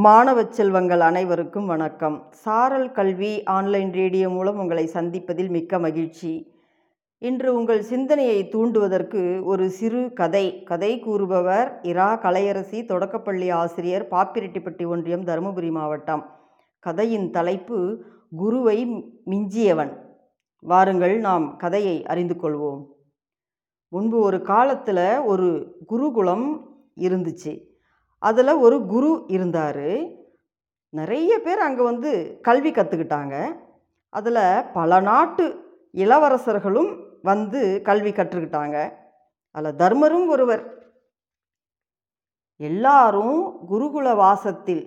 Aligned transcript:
மாணவ 0.00 0.44
செல்வங்கள் 0.44 1.00
அனைவருக்கும் 1.00 1.66
வணக்கம். 1.66 2.26
சாரல் 2.30 2.92
கல்வி 2.92 3.42
ஆன்லைன் 3.42 3.92
ரேடியோ 3.92 4.28
மூலம் 4.28 4.58
உங்களை 4.58 4.86
சந்திப்பதில் 4.86 5.48
மிக்க 5.48 5.78
மகிழ்ச்சி. 5.78 6.52
இன்று 7.18 7.54
உங்கள் 7.54 7.82
சிந்தனையை 7.82 8.48
தூண்டுவதற்கு 8.48 9.44
ஒரு 9.44 9.70
சிறு 9.70 10.12
கதை. 10.12 10.62
கதை 10.62 10.98
கூறுபவர் 10.98 11.78
இரா 11.82 12.20
கலையரசி 12.22 12.84
தொடக்கப்பள்ளி 12.84 13.50
ஆசிரியர் 13.50 14.08
பாப்பிரெட்டிப்பட்டி 14.10 14.86
ஒன்றியம் 14.86 15.24
தருமபுரி 15.24 15.70
மாவட்டம். 15.70 16.36
கதையின் 16.78 17.30
தலைப்பு 17.30 18.04
குருவை 18.36 18.86
மிஞ்சியவன். 19.26 19.96
வாருங்கள் 20.58 21.18
நாம் 21.18 21.56
கதையை 21.56 22.06
அறிந்து 22.06 22.34
கொள்வோம். 22.34 22.84
முன்பு 23.88 24.18
ஒரு 24.18 24.42
காலத்தில் 24.42 25.18
ஒரு 25.18 25.76
குருகுலம் 25.86 26.76
இருந்துச்சு. 27.00 27.67
அதில் 28.18 28.52
ஒரு 28.52 28.86
குரு 28.86 29.24
இருந்தார். 29.28 29.86
நிறைய 30.88 31.40
பேர் 31.40 31.58
அங்கே 31.58 31.82
வந்து 31.82 32.38
கல்வி 32.42 32.70
கற்றுக்கிட்டாங்க 32.70 33.60
அதில் 34.08 34.64
பல 34.72 35.00
நாட்டு 35.00 35.44
இளவரசர்களும் 35.92 37.04
வந்து 37.22 37.82
கல்வி 37.82 38.10
கற்றுக்கிட்டாங்க. 38.10 38.92
அதில் 39.50 39.72
தர்மரும் 39.72 40.28
ஒருவர். 40.28 40.76
எல்லாரும் 42.56 43.68
குருகுல 43.70 44.16
வாசத்தில் 44.16 44.84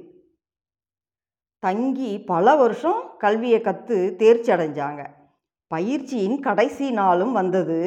தங்கி 1.59 2.19
பல 2.19 2.55
வருஷம் 2.55 3.01
கல்வியை 3.17 3.61
கற்று 3.61 4.15
தேர்ச்சி 4.17 4.51
அடைஞ்சாங்க. 4.51 5.01
பயிற்சியின் 5.67 6.39
கடைசி 6.39 6.91
நாளும் 6.91 7.31
வந்தது. 7.31 7.79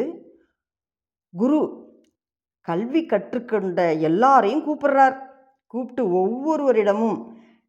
குரு 1.37 1.61
கல்வி 2.61 3.07
கற்றுக்கொண்ட 3.07 3.93
எல்லாரையும் 3.93 4.65
கூப்பிடுறார். 4.67 5.34
கூப்பிட்டு 5.75 6.03
ஒவ்வொருவரிடமும் 6.23 7.19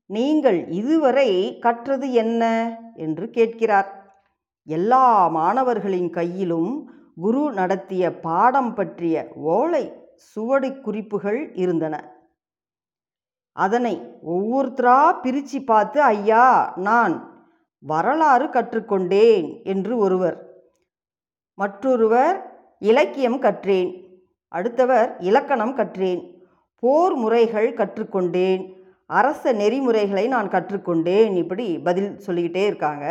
நீங்கள் 0.09 0.57
இதுவரை 0.71 1.59
கற்றது 1.59 2.07
என்ன? 2.13 2.43
என்று 2.95 3.25
கேட்கிறார். 3.29 3.89
எல்லா 4.67 5.05
மாணவர்களின் 5.27 6.09
கையிலும் 6.09 6.71
குரு 7.15 7.51
நடத்திய 7.51 8.03
பாடம் 8.19 8.73
பற்றிய 8.73 9.15
ஓலை 9.53 9.83
சுவடி 10.15 10.69
குறிப்புகள் 10.81 11.39
இருந்தன. 11.55 11.95
அதனை 13.55 13.93
ஒவ்வொருத்தரா 14.27 14.97
பிரித்து 15.21 15.59
பார்த்து 15.61 15.99
ஐயா 16.01 16.45
நான் 16.75 17.15
வரலாறு 17.83 18.45
கற்றுக்கொண்டேன் 18.47 19.47
என்று 19.63 19.93
ஒருவர் 19.97 20.37
மற்றொருவர் 21.57 22.37
இலக்கியம் 22.81 23.39
கற்றேன் 23.41 23.91
அடுத்தவர் 24.51 25.09
இலக்கணம் 25.19 25.75
கற்றேன் 25.77 26.23
போர் 26.83 27.15
முறைகள் 27.15 27.67
கற்றுக்கொண்டேன். 27.79 28.63
அரச 29.19 29.53
நெறிமுறைகளை 29.53 30.27
நான் 30.27 30.49
கற்றுக்கொண்டேன். 30.49 31.33
இப்படி 31.43 31.65
பதில் 31.87 32.09
சொல்லிக்கிட்டே 32.19 32.63
இருக்காங்க. 32.65 33.05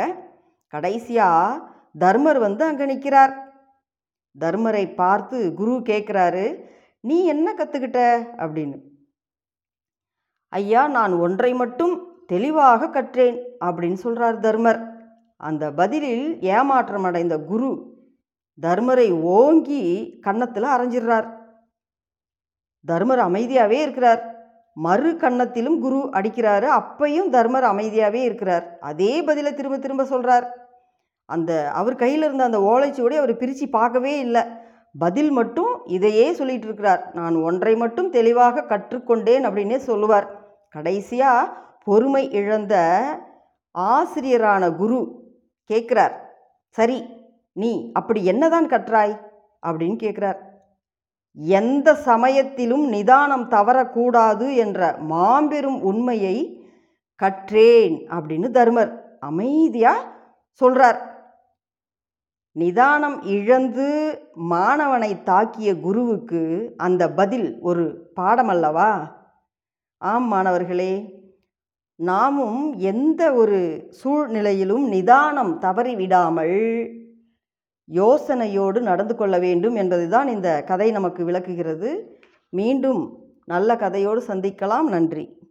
கடைசியாக 0.72 1.60
தர்மர் 1.98 2.38
வந்து 2.38 2.64
அங்கே 2.64 2.84
நிற்கிறார் 2.84 3.34
தர்மரை 4.36 4.84
பார்த்து 4.94 5.38
குரு 5.54 5.74
கேட்குறாரு 5.90 6.46
நீ 7.00 7.16
என்ன 7.24 7.46
கற்றுக்கிட்ட 7.58 8.00
அப்படின்னு. 8.44 8.76
ஐயா 10.48 10.82
நான் 10.96 11.12
ஒன்றை 11.12 11.52
மட்டும் 11.54 11.94
தெளிவாக 12.26 12.88
கற்றேன் 12.88 13.38
அப்படின்னு 13.66 13.98
சொல்கிறார் 14.04 14.36
தர்மர். 14.40 14.80
அந்த 15.36 15.64
பதிலில் 15.70 16.26
ஏமாற்றம் 16.40 17.06
அடைந்த 17.08 17.36
குரு 17.50 17.70
தர்மரை 18.62 19.08
ஓங்கி 19.38 19.82
கன்னத்தில் 20.20 20.74
அரைஞ்சிடுறார். 20.74 21.28
தர்மர் 22.84 23.18
அமைதியாகவே 23.18 23.80
இருக்கிறார். 23.80 24.22
மறு 24.74 25.12
கன்னத்திலும் 25.12 25.78
குரு 25.78 25.98
அடிக்கிறாரு. 26.12 26.68
அப்பையும் 26.80 27.28
தர்மர் 27.28 27.64
அமைதியாகவே 27.64 28.22
இருக்கிறார். 28.22 28.78
அதே 28.80 29.22
பதிலை 29.22 29.54
திரும்ப 29.54 29.78
திரும்ப 29.78 30.04
சொல்கிறார் 30.04 30.62
அந்த 31.26 31.70
அவர் 31.70 31.94
கையில் 31.94 32.22
இருந்த 32.22 32.44
அந்த 32.44 32.58
ஓலைச்சுவடி 32.58 33.16
அவர் 33.16 33.36
பிரித்து 33.36 33.68
பார்க்கவே 33.68 34.18
இல்லை. 34.18 34.42
பதில் 34.98 35.30
மட்டும் 35.30 35.84
இதையே 35.84 36.32
சொல்லிட்டு 36.32 36.64
இருக்கிறார். 36.64 37.10
நான் 37.14 37.36
ஒன்றை 37.36 37.76
மட்டும் 37.76 38.10
தெளிவாக 38.10 38.64
கற்றுக்கொண்டேன் 38.68 39.46
அப்படின்னே 39.46 39.76
சொல்லுவார். 39.76 40.28
கடைசியாக 40.70 41.52
பொறுமை 41.84 42.30
இழந்த 42.30 42.74
ஆசிரியரான 43.78 44.76
குரு 44.76 45.22
கேட்குறார். 45.72 46.12
சரி 46.68 47.04
நீ 47.52 47.90
அப்படி 47.92 48.24
என்னதான் 48.24 48.66
கற்றாய்? 48.66 49.16
அப்படின்னு 49.66 49.96
கேட்குறார். 50.02 50.36
எந்த 51.36 51.88
சமயத்திலும் 52.04 52.84
நிதானம் 52.88 53.46
தவறக்கூடாது 53.48 54.46
என்ற 54.56 54.80
மாபெரும் 55.06 55.80
உண்மையை 55.82 56.36
கற்றேன் 57.20 57.96
அப்படின்னு 58.10 58.48
தர்மர் 58.50 58.92
அமைதியாக 59.20 60.06
சொல்கிறார் 60.60 61.00
நிதானம் 62.56 63.16
இழந்து 63.26 63.86
மாணவனை 64.48 65.10
தாக்கிய 65.24 65.70
குருவுக்கு 65.80 66.42
அந்த 66.76 67.02
பதில் 67.10 67.48
ஒரு 67.60 67.84
பாடமல்லவா 68.16 68.92
ஆம் 70.02 70.28
மாணவர்களே 70.28 70.92
நாமும் 71.98 72.60
எந்த 72.84 73.22
ஒரு 73.32 73.58
சூழ்நிலையிலும் 73.90 74.84
நிதானம் 74.88 75.52
தவறிவிடாமல் 75.58 76.58
யோசனையோடு 77.92 78.80
நடந்து 78.80 79.16
கொள்ள 79.16 79.38
வேண்டும் 79.38 79.74
என்பதுதான் 79.74 80.28
இந்த 80.28 80.62
கதை 80.62 80.90
நமக்கு 80.90 81.24
விளக்குகிறது. 81.24 82.20
மீண்டும் 82.48 83.18
நல்ல 83.44 83.74
கதையோடு 83.74 84.20
சந்திக்கலாம். 84.28 84.82
நன்றி. 84.82 85.43